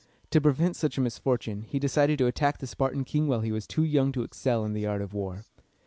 [0.31, 3.67] To prevent such a misfortune, he decided to attack the Spartan king while he was
[3.67, 5.45] too young to excel in the art of war.